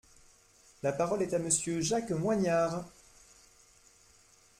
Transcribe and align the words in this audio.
La 0.81 0.93
parole 0.93 1.21
est 1.21 1.35
à 1.35 1.37
Monsieur 1.37 1.79
Jacques 1.79 2.09
Moignard. 2.09 2.85